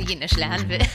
[0.00, 0.78] Italienisch lernen will.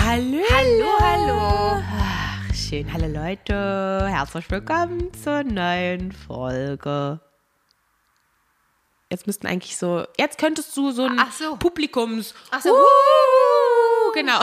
[0.00, 0.42] Hallo.
[0.50, 1.82] Hallo, hallo.
[2.00, 2.92] Ach, schön.
[2.92, 4.04] Hallo Leute.
[4.10, 7.20] Herzlich willkommen zur neuen Folge.
[9.10, 11.54] Jetzt müssten eigentlich so, jetzt könntest du so ein Ach so.
[11.56, 12.34] Publikums.
[12.50, 12.74] Ach so.
[14.14, 14.40] Genau.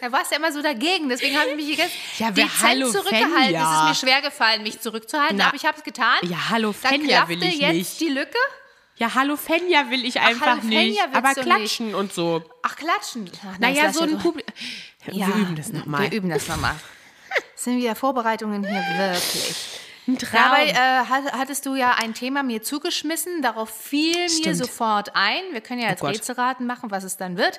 [0.00, 2.90] Da warst du ja immer so dagegen, deswegen habe ich mich jetzt Ja, dezent hallo,
[2.90, 3.34] zurückgehalten.
[3.44, 3.62] Fenja.
[3.62, 5.46] Es ist mir schwer gefallen, mich zurückzuhalten, Na.
[5.46, 6.18] aber ich habe es getan.
[6.22, 8.00] Ja, hallo Da Fenja will klaffte ich jetzt nicht.
[8.00, 8.36] die Lücke.
[8.96, 11.14] Ja, hallo Fenja will ich einfach hallo Fenja nicht.
[11.16, 12.42] Aber klatschen und so.
[12.62, 13.30] Ach, klatschen.
[13.52, 14.54] Ach, Naja, so ein Publikum.
[15.10, 16.02] Ja, Wir üben das nochmal.
[16.10, 16.74] Wir üben das nochmal.
[17.56, 19.80] Sind wieder Vorbereitungen hier wirklich.
[20.06, 20.30] Ein Traum.
[20.32, 20.74] Dabei äh,
[21.06, 24.56] hat- hattest du ja ein Thema mir zugeschmissen, darauf fiel mir Stimmt.
[24.58, 25.42] sofort ein.
[25.52, 26.14] Wir können ja Oh jetzt Gott.
[26.14, 27.58] Rätselraten machen, was es dann wird.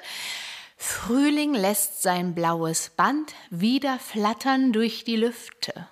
[0.77, 5.87] Frühling lässt sein blaues Band wieder flattern durch die Lüfte.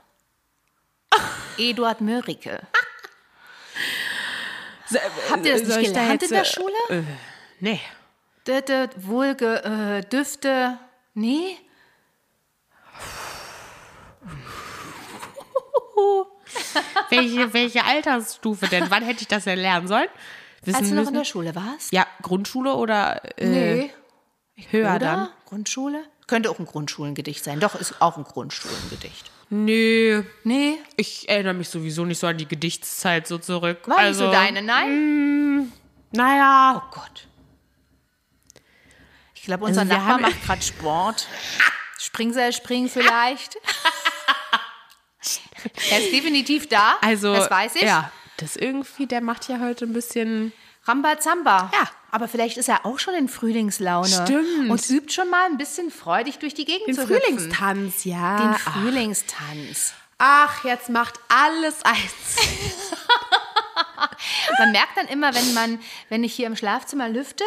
[1.58, 2.62] Eduard Mörike.
[5.30, 6.74] Habt ihr das nicht ich da gelernt jetzt, in der äh, Schule?
[6.90, 7.04] Äh,
[7.60, 7.80] nee.
[8.48, 10.78] Dötte, Wohlge, äh, Düfte.
[11.14, 11.58] Nee?
[17.10, 18.90] Welche, welche Altersstufe denn?
[18.90, 20.08] Wann hätte ich das denn lernen sollen?
[20.64, 21.14] Wissen Als du noch in müssen?
[21.16, 21.92] der Schule warst?
[21.92, 23.90] Ja, Grundschule oder äh,
[24.70, 25.00] höher Oder?
[25.00, 25.30] dann?
[25.46, 26.04] Grundschule?
[26.28, 27.60] Könnte auch ein Grundschulengedicht sein.
[27.60, 29.30] Doch, ist auch ein Grundschulengedicht.
[29.50, 33.88] Nö, Nee, ich erinnere mich sowieso nicht so an die Gedichtszeit so zurück.
[33.88, 35.72] war also, nicht so deine, nein?
[36.12, 37.28] Naja, Oh Gott.
[39.36, 41.28] Ich glaube, unser Also Nachbar macht gerade Sport.
[42.00, 43.56] Springseilspringen vielleicht.
[45.92, 46.98] er ist definitiv da.
[47.02, 47.34] also.
[47.34, 47.82] Das weiß ich.
[47.84, 50.54] Ja, das irgendwie, der macht ja heute ein bisschen.
[50.86, 51.72] Rambazamba.
[51.74, 51.90] Ja.
[52.14, 54.08] Aber vielleicht ist er auch schon in Frühlingslaune.
[54.08, 54.70] Stimmt.
[54.70, 57.20] Und übt schon mal ein bisschen freudig durch die Gegend Den zu hüpfen.
[57.24, 58.38] Frühlingstanz, ja.
[58.38, 59.94] Den Frühlingstanz.
[60.20, 61.98] Ach, jetzt macht alles eins.
[64.60, 65.80] Man merkt dann immer, wenn man,
[66.10, 67.44] wenn ich hier im Schlafzimmer lüfte,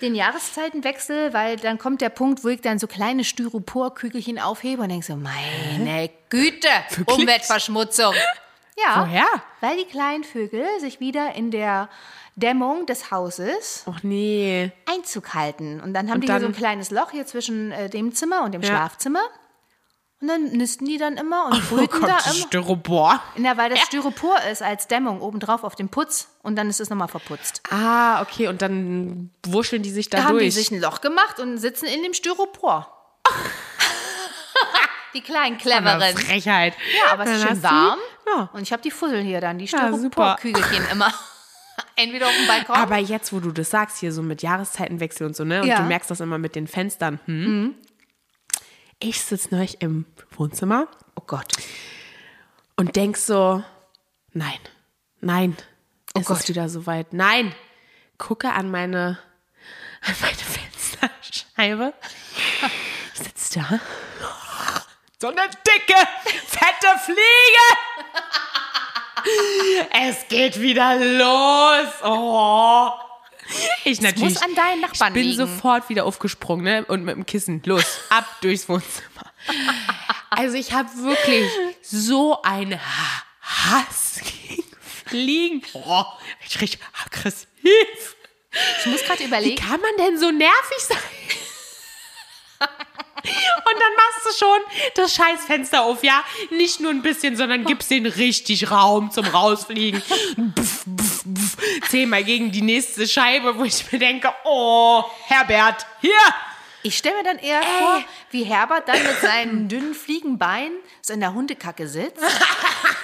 [0.00, 4.88] den Jahreszeitenwechsel, weil dann kommt der Punkt, wo ich dann so kleine Styroporkügelchen aufhebe und
[4.88, 6.66] denke so, meine Güte?
[7.06, 8.12] Umweltverschmutzung.
[8.76, 9.26] Ja, Woher?
[9.60, 11.88] weil die kleinen Vögel sich wieder in der
[12.36, 14.72] Dämmung des Hauses Och nee.
[14.92, 15.80] Einzug halten.
[15.80, 18.14] Und dann haben Und die hier so dann- ein kleines Loch hier zwischen äh, dem
[18.14, 18.68] Zimmer und dem Ja.
[18.68, 19.20] Schlafzimmer.
[20.20, 22.34] Und dann nisten die dann immer und Oh brüten Gott, da immer.
[22.46, 23.20] Styropor.
[23.36, 26.88] Ja, weil das Styropor ist als Dämmung obendrauf auf dem Putz und dann ist es
[26.90, 27.60] nochmal verputzt.
[27.70, 30.54] Ah, okay, und dann wurscheln die sich da, Da haben die durch.
[30.54, 32.90] sich ein Loch gemacht und sitzen in dem Styropor.
[35.14, 36.16] die kleinen Eine Cleveren.
[36.16, 36.74] Frechheit.
[37.06, 37.98] Ja, aber es ist Dann schön warm.
[38.26, 38.50] Ja.
[38.52, 39.78] Und ich habe die Fussel hier dann, die Ja.
[39.88, 41.12] Styroporkügelchen immer.
[41.96, 42.74] Entweder auf dem Balkon.
[42.76, 45.62] Aber jetzt, wo du das sagst, hier so mit Jahreszeitenwechsel und so, ne?
[45.62, 45.76] Und Ja.
[45.78, 47.20] du merkst das immer mit den Fenstern.
[47.26, 47.74] Hm?
[49.00, 51.52] Ich sitze neulich im Wohnzimmer oh Gott.
[52.76, 53.62] und denk so,
[54.32, 54.58] nein,
[55.20, 55.56] nein,
[56.16, 56.40] Oh ist Gott.
[56.40, 57.12] es wieder soweit?
[57.12, 57.54] Nein.
[58.18, 59.18] Gucke an meine,
[60.02, 60.36] an meine
[61.10, 61.92] Fensterscheibe.
[63.14, 63.80] Sitzt da.
[65.20, 65.98] So eine dicke,
[66.46, 67.66] fette Fliege.
[70.08, 71.88] Es geht wieder los.
[72.04, 72.90] Oh.
[73.84, 74.34] Ich natürlich.
[74.34, 75.36] Muss an deinen Nachbarn ich bin liegen.
[75.46, 76.84] sofort wieder aufgesprungen ne?
[76.86, 79.32] und mit dem Kissen los, ab durchs Wohnzimmer.
[80.30, 81.48] Also ich habe wirklich
[81.82, 84.64] so einen Ha- Hass gegen
[85.06, 85.62] Fliegen.
[85.74, 86.04] Oh,
[86.46, 87.46] ich richtig aggressiv.
[88.80, 89.56] Ich muss gerade Wie überlegen.
[89.56, 90.96] kann man denn so nervig sein?
[93.64, 94.60] Und dann machst du schon
[94.94, 96.22] das Scheißfenster auf, ja?
[96.50, 100.02] Nicht nur ein bisschen, sondern gibst den richtig Raum zum Rausfliegen.
[100.54, 101.56] Puff, puff, puff.
[101.88, 106.10] Zehnmal gegen die nächste Scheibe, wo ich mir denke, oh, Herbert, hier!
[106.82, 111.20] Ich stelle mir dann eher vor, wie Herbert dann mit seinen dünnen Fliegenbeinen so in
[111.20, 112.22] der Hundekacke sitzt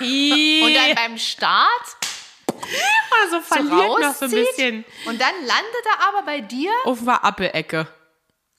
[0.01, 1.97] und dann beim Start
[3.23, 6.99] also so verliert noch so ein bisschen Und dann landet er aber bei dir auf
[7.05, 7.89] der Appelecke.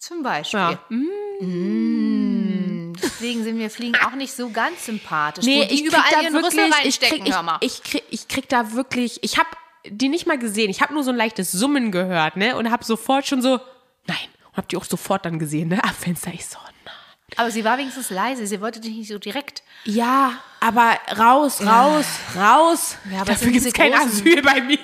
[0.01, 0.59] Zum Beispiel.
[0.59, 0.80] Ja.
[0.89, 2.94] Mm.
[3.01, 5.45] Deswegen sind mir Fliegen auch nicht so ganz sympathisch.
[5.45, 7.57] wo die krieg überall ihren Rüssel ich reinstecken, krieg, hör mal.
[7.62, 9.50] ich, ich, krieg, ich krieg da wirklich, ich habe
[9.86, 10.69] die nicht mal gesehen.
[10.69, 12.56] Ich habe nur so ein leichtes Summen gehört, ne?
[12.56, 13.59] Und habe sofort schon so,
[14.07, 14.18] nein.
[14.51, 15.83] Und hab die auch sofort dann gesehen, ne?
[15.83, 16.31] Am Fenster.
[16.33, 16.95] Ich so, nein.
[17.38, 19.63] Aber sie war wenigstens leise, sie wollte dich nicht so direkt.
[19.86, 22.06] Ja, aber raus, raus,
[22.36, 22.98] raus.
[23.12, 24.80] Ja, aber Dafür gibt es kein Asyl bei mir.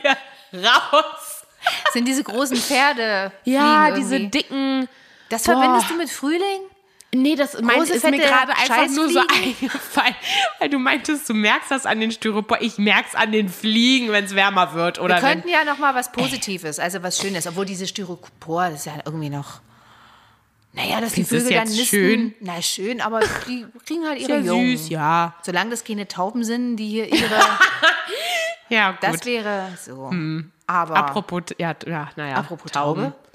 [0.54, 1.46] Raus.
[1.92, 3.34] Sind diese großen Pferde.
[3.44, 4.88] Ja, diese dicken.
[5.30, 5.54] Das Boah.
[5.54, 6.62] verbindest du mit Frühling?
[7.16, 10.16] Nee, das mein, Große, ist mir gerade einfach nur so eingefallen.
[10.60, 12.60] Weil du meintest, du merkst das an den Styropor.
[12.62, 15.00] Ich merk's an den Fliegen, wenn es wärmer wird.
[15.00, 18.70] Oder Wir wenn, könnten ja noch mal was Positives, also was Schönes, obwohl diese Styropor,
[18.70, 19.62] das ist ja irgendwie noch.
[20.74, 21.86] Naja, dass die Vögel dann nisten.
[21.86, 22.36] schön?
[22.42, 24.78] Na, schön, aber die kriegen halt ihre ja Jungen.
[24.78, 25.34] süß, ja.
[25.44, 27.40] Solange das keine Tauben sind, die hier ihre.
[28.70, 29.02] Ja, gut.
[29.02, 30.12] Das wäre so.
[30.68, 32.36] Aber Apropos, ja, ja naja.
[32.36, 33.04] Apropos Tauben.
[33.04, 33.27] Taube.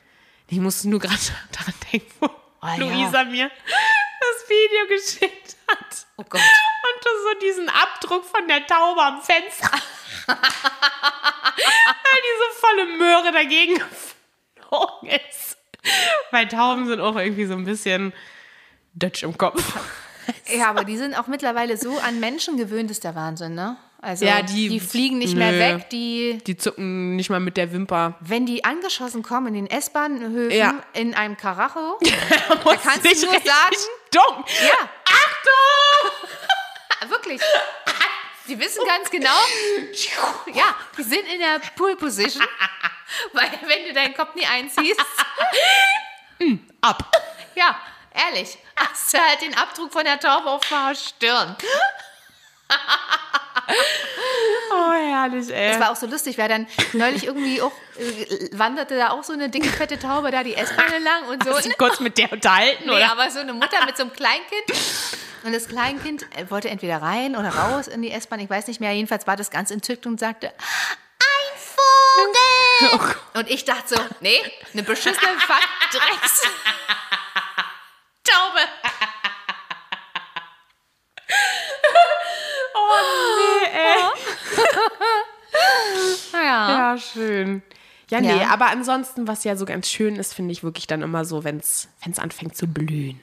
[0.52, 1.16] Ich musste nur gerade
[1.52, 2.28] daran denken, wo
[2.62, 2.74] ja.
[2.76, 6.06] Luisa mir das Video geschickt hat.
[6.18, 6.42] oh Gott.
[6.42, 9.70] Und du so diesen Abdruck von der Taube am Fenster.
[10.26, 10.36] Weil
[12.28, 15.56] diese volle Möhre dagegen geflogen ist.
[16.32, 18.12] Weil Tauben sind auch irgendwie so ein bisschen
[18.92, 19.64] Dutch im Kopf.
[20.54, 23.78] Ja, aber die sind auch mittlerweile so an Menschen gewöhnt, ist der Wahnsinn, ne?
[24.04, 25.38] Also Ja, die- fliegen nicht nö.
[25.38, 28.16] mehr weg, die Die zucken nicht mal mit der Wimper.
[28.20, 30.74] wenn die angeschossen kommen in den S-Bahnhöfen Ja.
[30.92, 33.76] in einem Karacho, Da kannst du nur sagen-
[34.10, 34.44] Dumm.
[34.60, 36.10] ja, Achtung!
[37.10, 37.40] wirklich.
[38.48, 39.38] Die wissen ganz genau,
[40.52, 42.44] ja, die sind in der Pool Position,
[43.32, 45.00] weil wenn du deinen Kopf nie einziehst,
[46.80, 47.08] Ab.
[47.54, 47.78] ja,
[48.12, 51.54] ehrlich, hast du halt den Abdruck von der Taube auf der Stirn.
[54.74, 55.70] Oh, herrlich, ey.
[55.72, 59.34] Das war auch so lustig, weil dann neulich irgendwie auch äh, wanderte da auch so
[59.34, 61.54] eine dicke, fette Taube da die S-Bahn lang und so.
[61.54, 63.12] Hast du kurz mit der unterhalten, Nee, oder?
[63.12, 64.64] aber so eine Mutter mit so einem Kleinkind.
[65.44, 68.80] Und das Kleinkind äh, wollte entweder rein oder raus in die S-Bahn, ich weiß nicht
[68.80, 68.92] mehr.
[68.92, 71.58] Jedenfalls war das ganz entzückt und sagte, ein
[72.88, 73.16] Vogel.
[73.34, 74.38] Und ich dachte so, nee,
[74.72, 76.42] eine beschissene Fuck-Drecks.
[78.24, 78.60] Taube.
[86.32, 86.92] Ja.
[86.92, 87.62] Ja, schön.
[88.10, 88.48] Ja, nee, Ja.
[88.50, 91.58] aber ansonsten, was ja so ganz schön ist, finde ich wirklich dann immer so, wenn
[91.58, 93.20] es anfängt zu blühen.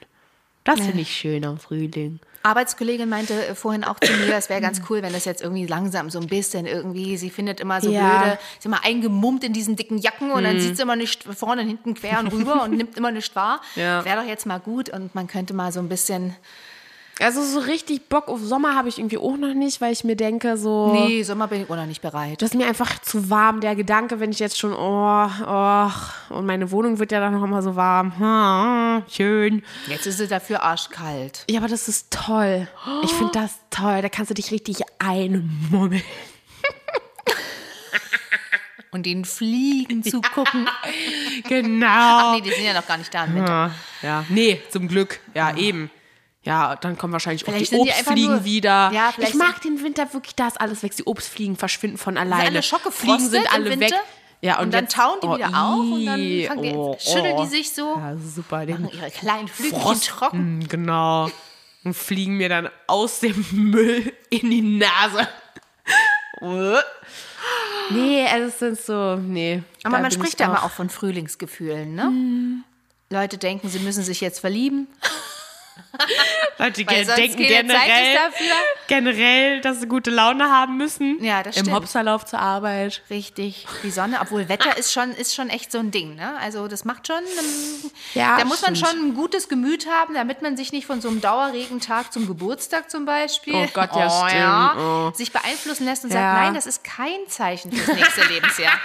[0.64, 2.20] Das finde ich schön am Frühling.
[2.42, 5.66] Arbeitskollegin meinte äh, vorhin auch zu mir, es wäre ganz cool, wenn das jetzt irgendwie
[5.66, 8.02] langsam so ein bisschen irgendwie, sie findet immer so Ja.
[8.02, 8.18] Mhm.
[8.20, 11.62] blöde, ist immer eingemummt in diesen dicken Jacken und dann sieht sie immer nicht vorne
[11.62, 13.60] und hinten quer und rüber und nimmt immer nicht wahr.
[13.76, 14.04] Ja.
[14.04, 16.34] Wäre doch jetzt mal gut und man könnte mal so ein bisschen,
[17.20, 20.16] Also so richtig Bock auf Sommer habe ich irgendwie auch noch nicht, weil ich mir
[20.16, 20.92] denke, so.
[20.92, 22.40] nee, Sommer bin ich auch noch nicht bereit.
[22.40, 25.90] Das ist mir einfach zu warm, der Gedanke, wenn ich jetzt schon, oh, oh,
[26.34, 28.18] und meine Wohnung wird ja dann noch immer so warm.
[28.18, 29.62] Hm, schön.
[29.86, 31.44] Jetzt ist es dafür arschkalt.
[31.50, 32.66] Ja, aber das ist toll.
[33.02, 34.00] Ich finde das toll.
[34.00, 36.02] Da kannst du dich richtig einmummeln.
[38.92, 40.66] Und den Fliegen zu gucken.
[41.48, 42.32] Genau.
[42.34, 43.70] Nee, die sind ja noch gar nicht da im Winter.
[44.02, 44.24] Ja, ja.
[44.30, 45.20] Nee, zum Glück.
[45.34, 45.90] Ja, eben.
[46.42, 48.90] Ja, dann kommen wahrscheinlich auch Vielleicht die sind die Obstfliegen nur- wieder.
[48.94, 50.96] Ja, ich mag den Winter wirklich, da ist alles weg.
[50.96, 52.44] Die Obstfliegen verschwinden von alleine.
[52.46, 53.92] alle schockgefrostet Fliegen sind alle weg.
[54.42, 57.34] Ja, und, Und dann jetzt, tauen die oh, wieder auf und dann die- oh, schütteln
[57.36, 57.42] oh.
[57.44, 57.94] die sich so.
[57.94, 58.64] Ja, super.
[58.64, 60.60] Den Machen ihre kleinen Flügelchen Frost, trocken.
[60.60, 61.30] Mm, Genau.
[61.84, 65.28] Und fliegen mir dann aus dem Müll in die Nase.
[67.90, 69.62] nee, also es sind so, nee.
[69.84, 72.62] Aber man spricht ich ja immer auch- auch von Frühlingsgefühlen, ne?
[73.10, 74.86] Leute denken, sie müssen sich jetzt verlieben.
[76.58, 78.16] Leute Weil sonst denken generell.
[78.90, 81.22] Generell, dass sie gute Laune haben müssen.
[81.24, 81.76] Ja, das Im stimmt.
[81.78, 83.00] Hopserlauf zur Arbeit.
[83.08, 86.36] Richtig, die Sonne, obwohl Wetter ist schon, ist schon echt so ein Ding, ne?
[86.40, 88.90] Also das macht schon, ähm, Ja, da muss man stimmt.
[88.92, 92.90] schon ein gutes Gemüt haben, damit man sich nicht von so einem Dauerregentag zum Geburtstag
[92.90, 94.32] zum Beispiel Oh Gott, ja, stimmt.
[94.42, 95.12] ja, Oh.
[95.14, 96.20] sich beeinflussen lässt und Ja.
[96.20, 98.72] sagt, nein, das ist kein Zeichen fürs nächste Lebensjahr.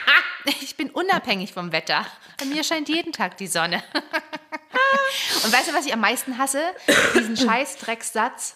[0.61, 2.05] Ich bin unabhängig vom Wetter.
[2.37, 3.81] Bei mir scheint jeden Tag die Sonne.
[5.43, 6.61] Und weißt du, was ich am meisten hasse?
[7.15, 8.55] Diesen scheiß Dreckssatz.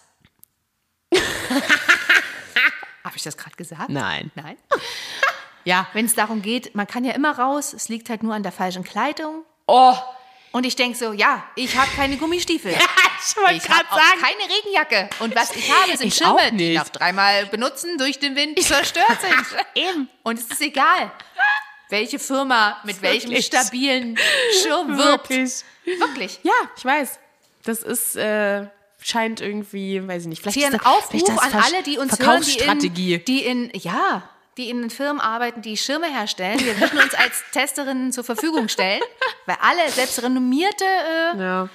[3.04, 3.90] Habe ich das gerade gesagt?
[3.90, 4.32] Nein.
[4.36, 4.58] Nein.
[5.66, 5.88] Ja.
[5.94, 8.52] Wenn es darum geht, man kann ja immer raus, es liegt halt nur an der
[8.54, 9.44] falschen Kleidung.
[9.68, 9.94] Oh,
[10.52, 12.72] Und ich denke so, ja, ich habe keine Gummistiefel.
[13.30, 14.22] ich wollte Ich habe gerade auch sagen.
[14.22, 15.10] keine Regenjacke.
[15.20, 18.60] Und was ich habe, sind Ich Schirme, auch die nach dreimal benutzen durch den Wind
[18.64, 19.36] zerstört sind.
[19.76, 20.10] Eben.
[20.24, 21.12] Und es ist egal,
[21.90, 23.46] welche Firma mit welchem Wirklich.
[23.48, 24.18] stabilen
[24.64, 25.30] Schirm wirbt.
[25.30, 25.64] Wirklich.
[25.86, 26.40] Wirklich.
[26.42, 27.20] Ja, ich weiß.
[27.66, 28.66] Das ist, äh,
[29.02, 32.44] scheint irgendwie, weiß ich nicht, vielleicht Hier ist ein Aufruf an alle, die uns hören,
[32.80, 34.24] die in, die in, ja,
[34.58, 36.60] die in Firmen arbeiten, die Schirme herstellen.
[36.60, 39.02] Wir würden uns als Testerinnen zur Verfügung stellen,
[39.46, 41.70] weil alle, selbst renommierte äh, ja.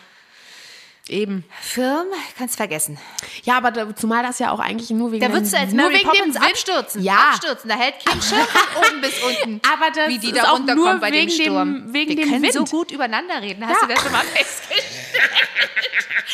[1.06, 1.44] Eben.
[1.60, 2.06] Firmen,
[2.38, 2.96] kannst vergessen.
[3.42, 5.72] Ja, aber da, zumal das ja auch eigentlich nur wegen Da dem- würdest du als
[5.74, 7.02] Mary Poppins dem abstürzen.
[7.02, 7.28] Ja.
[7.34, 7.68] Abstürzen.
[7.68, 9.60] Da hält kein Schirm von oben bis unten.
[9.70, 11.92] Aber das wie die ist da auch runterkommen nur bei dem wegen dem- Sturm.
[11.92, 12.70] wegen Wir dem können so Wind.
[12.70, 13.66] gut übereinander reden.
[13.66, 13.86] Hast Ja.
[13.86, 14.84] du das schon mal festgestellt?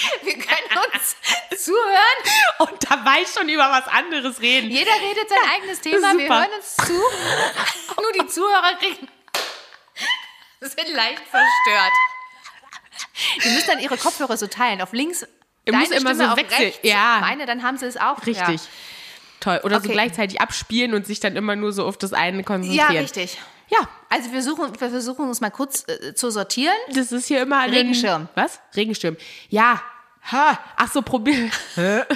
[0.23, 1.17] Wir können uns
[1.65, 2.59] zuhören.
[2.59, 4.71] Und da weiß schon über was anderes reden.
[4.71, 6.17] Jeder redet sein eigenes Thema.
[6.17, 6.93] Wir hören uns zu.
[8.01, 9.09] Nur die Zuhörer kriegen,
[10.61, 11.93] sind leicht verstört.
[13.45, 14.81] Die müssen dann ihre Kopfhörer so teilen.
[14.81, 16.63] Auf links Ihr deine müsst immer Stimme so auf wechseln.
[16.65, 17.19] rechts, Ja.
[17.21, 18.19] meine, dann haben sie es auch.
[18.27, 18.37] Richtig.
[18.63, 18.69] Ja.
[19.41, 19.61] Toll.
[19.65, 19.93] Oder so Okay.
[19.93, 22.97] gleichzeitig abspielen und sich dann immer nur so auf das eine Ja, konzentrieren.
[22.97, 23.39] richtig.
[23.71, 26.75] Ja, Also wir, suchen, wir versuchen uns mal kurz äh, zu sortieren.
[26.95, 28.29] das ist hier immer ein Regenschirm.
[28.35, 28.61] Was?
[28.75, 29.17] Regenschirm.
[29.49, 29.81] Ja.
[30.33, 30.59] Ha.
[30.77, 31.51] Ach so, probier.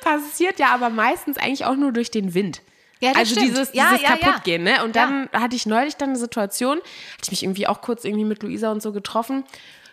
[0.00, 2.62] Passiert ja aber meistens eigentlich auch nur durch den Wind.
[3.00, 3.48] Ja, also stimmt.
[3.50, 4.16] dieses, Ja, dieses ja.
[4.16, 4.84] kaputtgehen, ne?
[4.84, 8.24] Und dann hatte ich neulich dann eine Situation, hatte ich mich irgendwie auch kurz irgendwie
[8.24, 9.44] mit Luisa und so getroffen.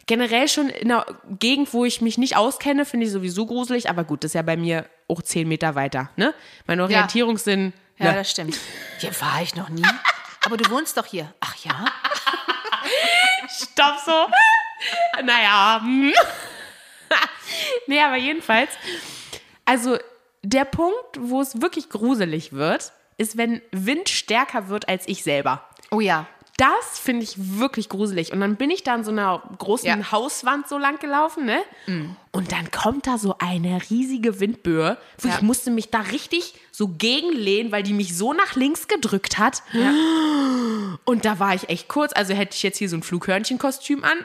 [0.08, 1.06] Generell schon in einer
[1.39, 4.42] Gegend, wo ich mich nicht auskenne, finde ich sowieso gruselig, aber gut, das ist ja
[4.42, 6.34] bei mir auch zehn Meter weiter, ne?
[6.66, 7.74] Mein Orientierungssinn.
[7.98, 8.18] Ja, ne?
[8.18, 8.58] das stimmt.
[9.00, 9.86] Hier war ich noch nie.
[10.46, 11.34] Aber du wohnst doch hier.
[11.39, 11.86] Ach ja?
[13.50, 14.27] Stopp so.
[15.24, 15.82] naja.
[15.82, 16.13] hm.
[17.88, 18.72] nee, aber jedenfalls.
[19.66, 19.98] Also
[20.44, 25.68] der Punkt, wo es wirklich gruselig wird, ist, wenn Wind stärker wird als ich selber.
[25.92, 26.27] Oh ja.
[26.58, 28.34] Das finde ich wirklich gruselig.
[28.34, 30.12] Und dann bin ich da an so einer großen Ja.
[30.12, 31.60] Hauswand so lang gelaufen, ne?
[32.32, 34.98] Und dann kommt da so eine riesige Windböe.
[35.20, 35.36] wo Ja.
[35.36, 39.62] Ich musste mich da richtig so gegenlehnen, weil die mich so nach links gedrückt hat.
[41.06, 42.12] Und da war ich echt kurz.
[42.14, 44.18] Also hätte ich jetzt hier so ein Flughörnchenkostüm an,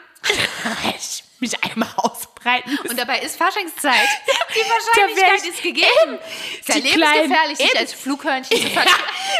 [0.81, 2.89] hätte ich mich einmal ausbreiten müssen.
[2.89, 4.07] Und dabei ist Faschingszeit.
[4.55, 6.19] Die Wahrscheinlichkeit ich- ist gegeben.
[6.59, 7.77] Ist ja lebensgefährlich, sich eben.
[7.77, 8.85] als Flughörnchen zu ver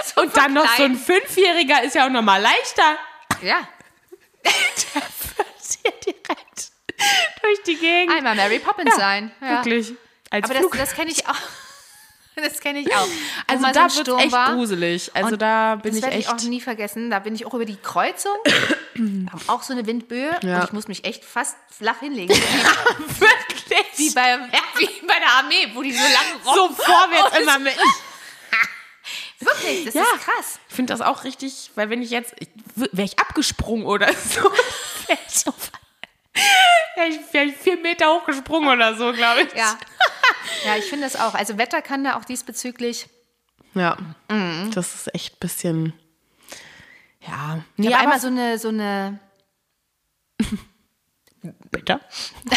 [0.06, 0.96] zu Und dann noch so ein.
[0.98, 2.98] Fünfjähriger ist ja auch noch mal leichter.
[3.42, 3.68] Ja,
[4.46, 6.72] Hier direkt
[7.42, 8.14] durch die Gegend.
[8.16, 9.32] einmal Mary Poppins sein.
[9.42, 9.50] Ja.
[9.58, 9.94] Wirklich.
[10.30, 11.36] Als Aber das, Flug das kenne ich auch.
[12.36, 13.08] Das kenne ich auch.
[13.48, 14.54] Also so da ein wird echt war.
[14.56, 15.12] gruselig.
[15.14, 16.34] Also Und da bin das ich werde ich echt.
[16.34, 17.12] auch nie vergessen.
[17.12, 18.38] Da bin ich auch über die Kreuzung.
[19.48, 20.40] Auch so eine Windböe.
[20.44, 20.58] Ja.
[20.60, 22.34] Und ich muss mich echt fast flach hinlegen.
[23.20, 23.98] wirklich.
[23.98, 24.40] Wie bei,
[24.78, 26.76] wie bei der Armee, wo die so lang so robben.
[26.76, 27.76] vorwärts immer mit.
[29.40, 30.04] Wirklich, das Ja.
[30.04, 30.60] ist krass.
[30.70, 32.34] Ich finde das auch richtig, weil wenn ich jetzt,
[32.76, 34.42] wäre ich abgesprungen oder so,
[35.08, 35.54] wäre ich, so,
[36.96, 39.54] wär ich, wär ich vier Meter hochgesprungen oder so, glaube ich.
[39.54, 39.78] Ja.
[40.66, 41.34] Ja, ich finde das auch.
[41.34, 43.08] Also Wetter kann da auch diesbezüglich.
[43.74, 43.98] Ja.
[44.30, 44.72] Mhm.
[44.74, 45.94] Das ist echt ein bisschen,
[47.28, 47.60] ja.
[47.78, 49.20] Ich Nee, einmal so eine, so eine,
[51.72, 52.00] bitte.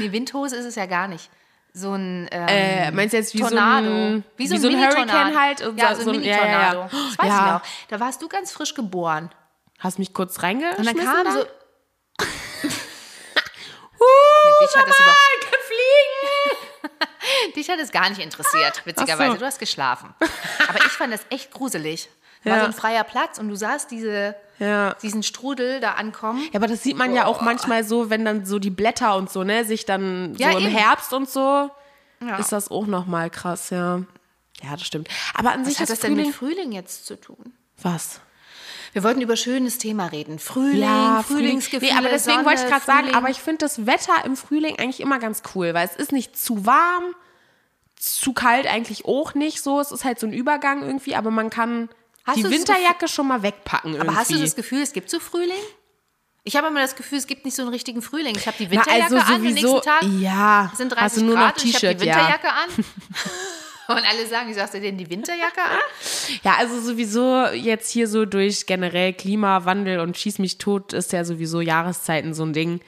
[0.00, 1.30] nee, Windhose ist es ja gar nicht.
[1.72, 3.86] So ein ähm, Äh, meinst du jetzt wie Tornado.
[3.86, 5.38] so ein, wie so ein, Hurricane Mini-Tornado.
[5.38, 5.60] halt?
[5.62, 6.80] Und ja, so ein ja, ja, Mini-Tornado.
[6.80, 6.88] ja.
[6.88, 7.46] Das weiß ja.
[7.46, 7.62] ich noch.
[7.88, 9.30] Da warst du ganz frisch geboren.
[9.78, 11.32] Hast mich kurz Und reingeschmissen dann kam da?
[11.32, 11.46] so.
[14.00, 15.14] Uh, Dich hat das über-
[15.50, 17.52] gefliegen!
[17.56, 19.32] Dich hat es gar nicht interessiert, witzigerweise.
[19.32, 19.38] So.
[19.38, 20.14] Du hast geschlafen.
[20.68, 22.08] Aber ich fand das echt gruselig.
[22.44, 22.60] War Ja.
[22.60, 24.94] so ein freier Platz und du sahst diese, Ja.
[25.02, 26.42] diesen Strudel da ankommen.
[26.52, 29.30] Ja, aber das sieht man ja auch manchmal so, wenn dann so die Blätter und
[29.30, 30.74] so, ne, sich dann Ja, so im eben.
[30.76, 31.70] Herbst und so,
[32.20, 32.36] Ja.
[32.38, 34.02] ist das auch nochmal krass, ja.
[34.62, 35.08] Ja, das stimmt.
[35.34, 36.56] Aber an Was sich hat das denn mit Frühling...
[36.56, 37.52] Frühling jetzt zu tun?
[37.80, 38.20] Was?
[38.92, 40.38] Wir wollten über schönes Thema reden.
[40.38, 43.14] Frühling, Ja, Frühlingsgefühle, Nee, aber deswegen wollte ich Sonne, gerade sagen, Frühling.
[43.14, 46.36] aber ich finde das Wetter im Frühling eigentlich immer ganz cool, weil es ist nicht
[46.36, 47.04] zu warm,
[47.96, 49.78] zu kalt eigentlich auch nicht so.
[49.80, 51.88] Es ist halt so ein Übergang irgendwie, aber man kann
[52.28, 54.08] Hast die Winterjacke schon mal wegpacken irgendwie.
[54.08, 55.52] Aber hast du das Gefühl, es gibt so Frühling?
[56.44, 58.34] Ich habe immer das Gefühl, es gibt nicht so einen richtigen Frühling.
[58.36, 60.02] Ich habe die Na, Winterjacke also an den nächsten Tag.
[60.20, 62.16] ja, Es sind hast 30 du nur Grad noch und ich habe die T-Shirt, ja.
[62.16, 62.84] Winterjacke an.
[63.90, 65.78] Und alle sagen, ich sagst du denn die Winterjacke an?
[66.44, 71.24] Ja, also sowieso jetzt hier so durch generell Klimawandel und Schieß mich tot ist ja
[71.24, 72.80] sowieso Jahreszeiten so ein Ding.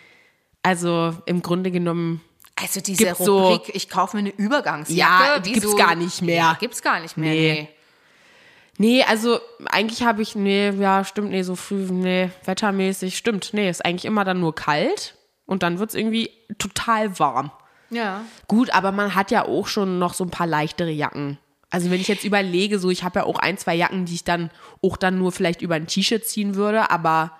[0.62, 2.20] Also im Grunde genommen,
[2.62, 4.98] Also diese Gibt's so- Rubrik, ich kaufe mir eine Übergangsjacke.
[5.00, 6.36] Ja, wie gibt's so, gar nicht mehr.
[6.36, 7.32] Ja, gibt's gar nicht mehr.
[7.32, 7.52] Nee.
[7.62, 7.68] Nee.
[8.80, 13.68] Nee, also eigentlich habe ich, nee, ja, stimmt, nee, so früh, nee, wettermäßig, stimmt, nee,
[13.68, 17.52] ist eigentlich immer dann nur kalt und dann wird es irgendwie total warm.
[17.90, 18.24] Ja.
[18.48, 21.38] Gut, aber man hat ja auch schon noch so ein paar leichtere Jacken.
[21.68, 24.24] Also wenn ich jetzt überlege, so ich habe ja auch ein, zwei Jacken, die ich
[24.24, 24.50] dann
[24.82, 27.32] auch dann nur vielleicht über ein T-Shirt ziehen würde, aber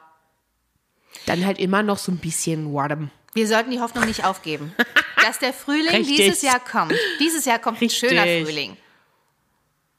[1.26, 3.10] dann halt immer noch so ein bisschen warm.
[3.32, 4.74] Wir sollten die Hoffnung nicht aufgeben,
[5.24, 6.16] dass der Frühling Richtig.
[6.16, 6.94] dieses Jahr kommt.
[7.18, 8.10] Dieses Jahr kommt ein Richtig.
[8.10, 8.76] schöner Frühling.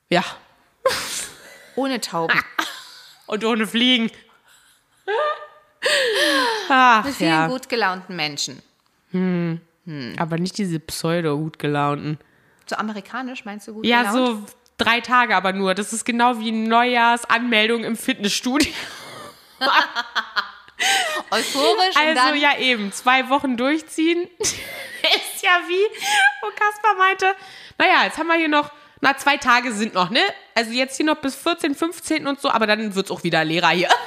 [0.10, 0.24] Ja.
[1.76, 2.40] Ohne Tauben.
[3.28, 4.12] Und ohne Fliegen.
[6.70, 7.48] Ach, Mit vielen ja.
[7.48, 8.62] gut gelaunten Menschen.
[10.18, 12.18] Aber nicht diese pseudo-gut gelaunten.
[12.68, 14.50] So amerikanisch, meinst du gut Ja, gelaunt?
[14.50, 15.76] so drei Tage aber nur.
[15.76, 18.72] Das ist genau wie Neujahrsanmeldung im Fitnessstudio.
[21.32, 24.28] Euphorisch Also ja eben, zwei Wochen durchziehen.
[24.40, 25.86] ist ja wie,
[26.42, 27.36] wo Kaspar meinte,
[27.78, 30.22] naja, jetzt haben wir hier noch, na zwei Tage sind noch, ne?
[30.56, 33.70] Also jetzt hier noch bis 14, 15 und so, aber dann wird's auch wieder leerer
[33.70, 33.90] hier.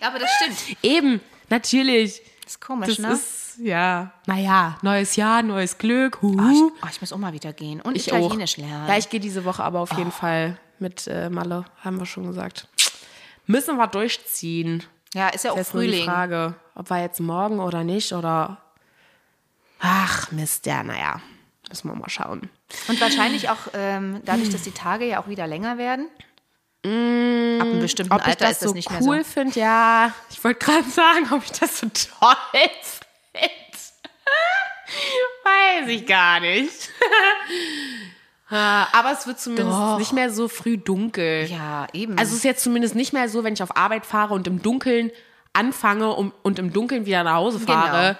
[0.00, 0.76] Ja, aber das stimmt.
[0.82, 2.20] Eben, natürlich.
[2.42, 3.12] Das ist komisch, Das ne?
[3.12, 6.18] ist, ja, naja, neues Jahr, neues Glück.
[6.22, 7.80] Oh, ich, oh, ich muss auch mal wieder gehen.
[7.80, 8.58] Und Ich Italienisch auch.
[8.58, 8.88] lernen.
[8.88, 12.26] Ja, ich gehe diese Woche aber auf jeden Fall mit äh, Malle, haben wir schon
[12.26, 12.68] gesagt.
[13.46, 14.82] Müssen wir durchziehen.
[15.14, 16.04] ja, ist ja auch Das ist nur die Frühling.
[16.04, 18.58] Frage, ob wir jetzt morgen oder nicht oder.
[19.80, 21.20] Ach, Mist, ja, naja.
[21.70, 22.50] Müssen wir mal schauen.
[22.88, 26.08] Und wahrscheinlich auch ähm, dadurch, dass die Tage ja auch wieder länger werden.
[26.84, 29.30] Ab einem bestimmten Ob ich Alter das ist das so nicht mehr cool so.
[29.32, 30.12] finde, ja.
[30.30, 32.70] Ich wollte gerade sagen, ob ich das so toll finde.
[35.44, 36.90] Weiß ich gar nicht.
[38.50, 39.98] Ah, Aber es wird zumindest Doch.
[39.98, 41.46] nicht mehr so früh dunkel.
[41.50, 42.16] Ja, eben.
[42.18, 44.62] Also es ist jetzt zumindest nicht mehr so, wenn ich auf Arbeit fahre und im
[44.62, 45.10] Dunkeln
[45.52, 48.18] anfange um, und im Dunkeln wieder nach Hause fahre, Genau.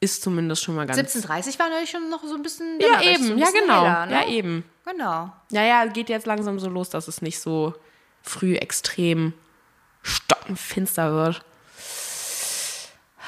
[0.00, 0.98] Ist zumindest schon mal ganz...
[1.16, 4.06] 17.30 war natürlich schon noch so ein bisschen ja, eben, ein ja bisschen genau, heller,
[4.06, 4.12] ne?
[4.12, 4.64] ja eben.
[4.84, 5.32] Genau.
[5.50, 7.74] Ja, ja, geht jetzt langsam so los, dass es nicht so
[8.22, 9.32] früh extrem
[10.02, 11.44] stockenfinster wird.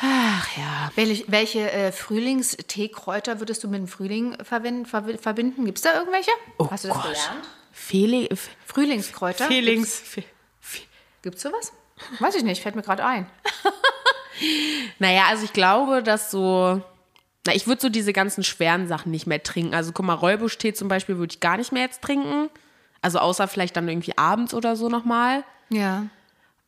[0.03, 0.91] Ach ja.
[0.95, 5.67] Welche, welche äh, Frühlingsteekräuter würdest du mit dem Frühling verwenden, verbi- verbinden?
[5.67, 6.31] Gibt es da irgendwelche?
[6.71, 7.13] Hast du das Oh Gott.
[7.13, 7.49] gelernt?
[7.73, 8.29] Feli
[8.67, 9.47] Frühlingskräuter?
[9.47, 9.99] Felix.
[9.99, 10.25] Fe
[10.61, 10.83] Fe
[11.23, 11.73] Gibt es sowas?
[12.19, 13.27] Weiß ich nicht, fällt mir gerade ein.
[14.99, 16.83] naja, also ich glaube, dass so.
[17.47, 19.75] Na, ich würde so diese ganzen schweren Sachen nicht mehr trinken.
[19.75, 22.51] Also guck mal, Räubuschtee zum Beispiel würde ich gar nicht mehr jetzt trinken.
[23.03, 25.45] Also außer vielleicht dann irgendwie abends oder so nochmal.
[25.71, 26.07] Ja.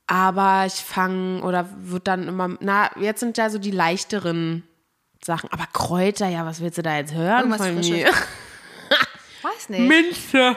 [0.07, 2.57] Aber ich fange oder wird dann immer.
[2.61, 4.63] Na, jetzt sind ja so die leichteren
[5.25, 5.51] Sachen.
[5.53, 7.91] Aber Kräuter, ja, was willst du da jetzt hören Irgendwas von Frisches.
[7.91, 8.07] mir?
[9.43, 9.89] Weiß nicht.
[9.89, 10.57] Minze.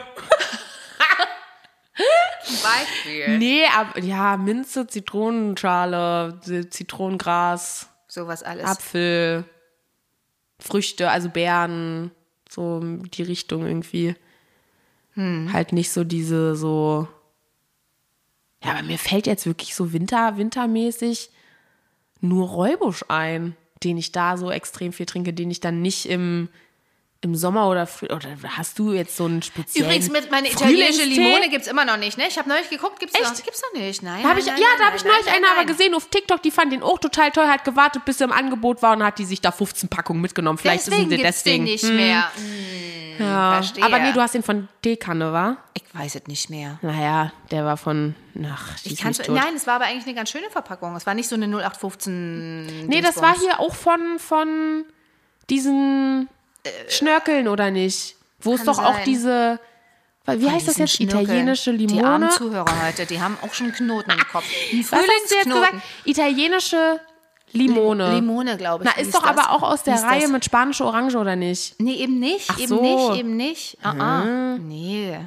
[2.46, 3.38] Zum Beispiel.
[3.38, 8.64] Nee, aber ja, Minze, Zitronenschale, Zitronengras, Sowas alles.
[8.64, 9.44] Apfel,
[10.58, 12.12] Früchte, also Beeren,
[12.48, 14.14] so die Richtung irgendwie.
[15.16, 17.08] Halt nicht so diese so.
[18.62, 21.30] Ja, aber mir fällt jetzt wirklich so Winter, wintermäßig
[22.20, 26.48] nur Räubusch ein, den ich da so extrem viel trinke, den ich dann nicht im,
[27.26, 31.04] im Sommer oder oder hast du jetzt so einen speziellen Übrigens, mit meine italienische?
[31.04, 32.24] Limone gibt es immer noch nicht, ne?
[32.28, 33.44] Ich habe neulich geguckt, gibt es noch, Echt?
[33.44, 34.02] gibt's noch nicht.
[34.02, 36.08] Nein, Da nein, ich, nein, ja, nein, da habe ich neulich eine aber gesehen auf
[36.08, 39.02] TikTok, die fand den auch total toll, hat gewartet, bis er im Angebot war und
[39.04, 40.56] hat die sich da 15 Packungen mitgenommen.
[40.58, 41.90] Vielleicht Deswegen ist es gibt's den deswegen.
[41.92, 42.30] nicht mehr.
[43.18, 43.54] Ja.
[43.54, 43.84] verstehe.
[43.84, 45.56] Aber nee, du hast den von Teekanne, wa?
[45.74, 46.78] Ich weiß es nicht mehr.
[46.82, 49.34] Naja, der war von, ach, Ich kann's, tot.
[49.34, 50.94] nein, es war aber eigentlich eine ganz schöne Verpackung.
[50.96, 52.86] Es war nicht so eine 0815.
[52.86, 54.84] Nee, das war hier auch von, von
[55.50, 56.28] diesen
[56.88, 58.16] Schnörkeln, oder nicht?
[58.40, 59.04] Wo es kann doch auch sein.
[59.04, 59.60] diese,
[60.24, 60.92] weil- wie heißt das jetzt?
[60.94, 61.24] Schnörkeln.
[61.24, 62.08] Italienische Die Limone?
[62.08, 64.44] armen Zuhörer heute, die haben auch schon Knoten im Kopf.
[64.44, 65.74] Was hast du jetzt gesagt?
[66.04, 67.00] Italienische
[67.52, 68.14] Limone.
[68.14, 68.90] Limone, glaube ich.
[68.94, 69.30] Na, ist doch das.
[69.30, 70.30] aber auch aus der Reihe das.
[70.30, 71.80] mit spanische Orange, oder nicht?
[71.80, 72.48] Nee, eben nicht.
[72.50, 72.80] Ach eben so.
[72.82, 73.78] nicht, eben nicht.
[73.82, 74.24] Ah, ah.
[74.58, 75.18] Nee.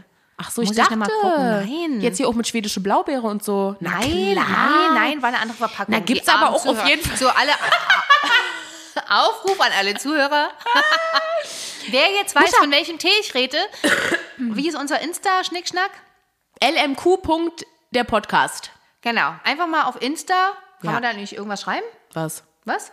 [0.42, 1.44] Ach so, ich Muss ich dachte, noch mal gucken.
[1.92, 2.02] Nein.
[2.02, 3.76] jetzt hier auch mit schwedische Blaubeere und so.
[3.80, 4.46] Na Nein, klar.
[4.50, 5.94] nein, nein, war eine andere Verpackung.
[5.94, 6.88] Na, Die gibt's aber auch auf Zuhörer.
[6.88, 7.18] jeden Fall.
[7.18, 7.52] So alle.
[9.10, 10.50] Aufruf an alle Zuhörer.
[11.90, 13.58] Wer jetzt weiß, von welchem Tee ich rede,
[14.38, 15.92] wie ist unser Insta-Schnickschnack?
[16.64, 17.06] LMQ.
[17.92, 18.72] Der Podcast.
[19.02, 19.34] Genau.
[19.44, 20.52] Einfach mal auf Insta.
[20.82, 20.92] Kann Ja.
[20.92, 21.86] man da nicht irgendwas schreiben?
[22.14, 22.44] Was?
[22.66, 22.92] Was?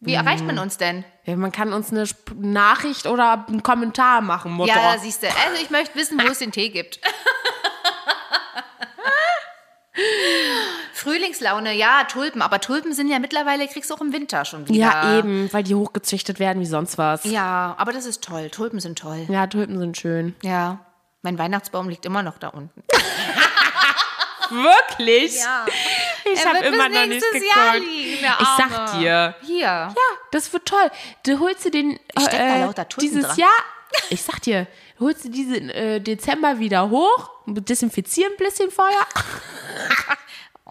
[0.00, 1.04] Wie erreicht man uns denn?
[1.24, 2.04] Ja, man kann uns eine
[2.36, 4.74] Nachricht oder einen Kommentar machen, Mutter.
[4.74, 5.28] Ja, siehst du.
[5.28, 7.00] Also ich möchte wissen, wo es den Tee gibt.
[11.04, 12.40] Frühlingslaune, ja, Tulpen.
[12.40, 14.78] Aber Tulpen sind ja mittlerweile, kriegst du auch im Winter schon wieder.
[14.78, 17.24] ja, eben, weil die hochgezüchtet werden wie sonst was.
[17.24, 18.48] Ja, aber das ist toll.
[18.50, 19.26] Tulpen sind toll.
[19.28, 20.34] Ja, Tulpen sind schön.
[20.42, 20.78] Ja.
[21.22, 22.82] Mein Weihnachtsbaum liegt immer noch da unten.
[24.50, 25.38] Wirklich?
[25.38, 25.66] Ja.
[26.32, 27.56] Ich habe immer noch nicht nächstes geguckt.
[27.56, 29.34] Jahr liegen, ich sag dir.
[29.42, 29.66] Hier.
[29.66, 29.94] Ja,
[30.32, 30.90] das wird toll.
[31.24, 33.38] Du holst dir den da äh, lauter Tulpen dieses dran.
[33.38, 33.64] Jahr.
[34.10, 34.66] Ich sag dir,
[34.98, 39.06] du holst dir diesen äh, Dezember wieder hoch, desinfizieren ein bisschen vorher.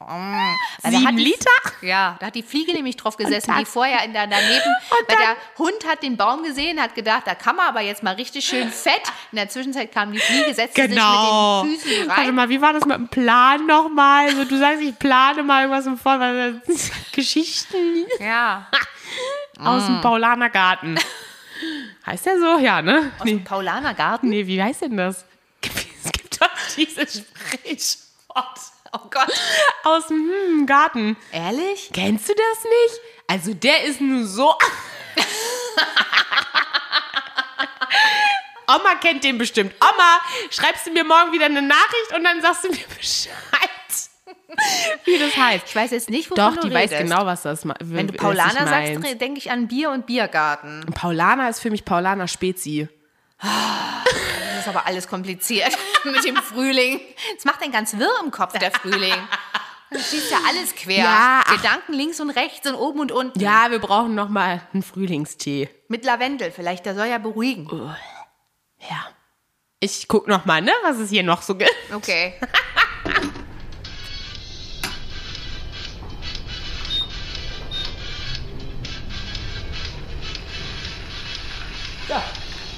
[0.06, 1.50] Da Sieben hat die- Liter?
[1.82, 5.36] Ja, da hat die Fliege nämlich drauf gesessen, die vorher in der, daneben, weil der
[5.58, 8.70] Hund hat den Baum gesehen, hat gedacht, da kann man aber jetzt mal richtig schön
[8.72, 9.02] fett.
[9.32, 11.64] In der Zwischenzeit kam die Fliege, setzte Genau.
[11.64, 12.36] sich mit den Füßen Warte rein.
[12.36, 14.28] mal, wie war das mit dem Plan nochmal?
[14.28, 16.20] Also, du sagst, ich plane mal irgendwas im Vor
[17.14, 18.68] Geschichten Ja,
[19.60, 19.88] aus Mm.
[19.88, 21.00] dem Paulanergarten.
[22.06, 22.58] heißt der so?
[22.60, 23.12] Ja, ne?
[23.20, 23.32] aus Nee.
[23.32, 24.30] dem Paulanergarten.
[24.30, 25.26] nee, wie heißt denn das?
[25.62, 28.60] Es gibt doch dieses Sprichwort
[28.94, 29.28] Oh Gott.
[29.84, 31.18] aus dem hm, Garten.
[31.32, 31.90] Ehrlich?
[31.94, 33.02] Kennst du das nicht?
[33.28, 34.54] Also der ist nur so.
[38.68, 39.74] Oma kennt den bestimmt.
[39.82, 43.30] Oma, schreibst du mir morgen wieder eine Nachricht und dann sagst du mir Bescheid,
[45.06, 45.66] wie das heißt.
[45.68, 47.10] Ich weiß jetzt nicht, wovon Doch, du die weiß redest.
[47.10, 50.86] genau, was das ma- Wenn du Paulaner ich sagst, denke ich an Bier und Biergarten.
[50.94, 52.88] Paulaner ist für mich Paulaner Spezi.
[54.64, 57.02] Das ist aber alles kompliziert mit dem Frühling.
[57.38, 59.14] Es macht einen ganz wirr im Kopf, der Frühling.
[59.92, 61.00] Du schießt ja alles quer.
[61.00, 61.58] Ja, ach.
[61.58, 63.42] Gedanken links und rechts und oben und unten.
[63.42, 65.70] Ja, wir brauchen noch mal einen Frühlingstee.
[65.90, 67.70] Mit Lavendel vielleicht, der soll ja beruhigen.
[68.90, 69.08] Ja.
[69.82, 71.70] Ich guck noch mal, ne, was es hier noch so gibt.
[71.94, 72.36] Okay.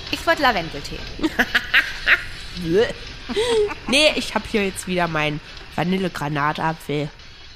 [0.10, 0.98] Ich wollte Lavendeltee.
[3.88, 5.39] nee, ich habe hier jetzt wieder meinen
[5.76, 7.10] Vanille-Granatapfel.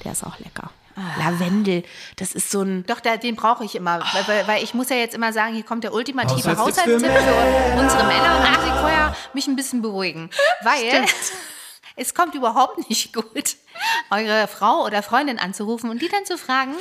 [0.04, 0.72] Der ist auch lecker.
[1.18, 1.84] Lavendel,
[2.18, 2.86] das ist so ein.
[2.86, 5.54] Doch, da, den brauche ich immer, weil, weil, weil ich muss ja jetzt immer sagen,
[5.54, 9.56] hier kommt der ultimative Haushaltstipp für für unsere Männer und muss ich vorher mich ein
[9.56, 10.30] bisschen beruhigen,
[10.62, 11.06] weil
[11.96, 13.56] es kommt überhaupt nicht gut,
[14.10, 16.74] eure Frau oder Freundin anzurufen und die dann zu fragen,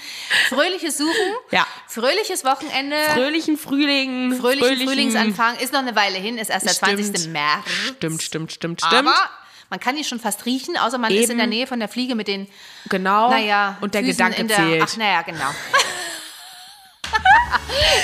[0.49, 1.67] fröhliches Suchen, Ja.
[1.89, 4.37] fröhliches Wochenende, Fröhlichen Frühling.
[4.39, 5.57] fröhlichen Frühlingsanfang.
[5.59, 7.05] Ist noch eine Weile hin, ist erst der Stimmt.
[7.07, 7.29] 20.
[7.33, 7.65] März.
[7.97, 9.09] Stimmt, stimmt, stimmt, stimmt.
[9.09, 9.31] Aber
[9.71, 11.39] man kann ihn schon fast riechen, außer man ist in Eben.
[11.39, 12.47] der Nähe von der Fliege mit den,
[12.89, 13.31] genau.
[13.31, 14.83] naja, Und der Füßen Gedanke der, zählt.
[14.87, 15.51] Ach, naja, genau.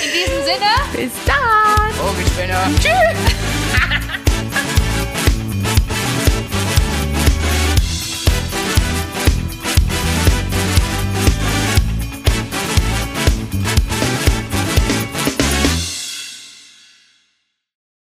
[0.05, 1.93] in diesem Sinne, Bis dann.
[1.93, 2.75] Vogelspinne.
[2.81, 3.52] Tschüss.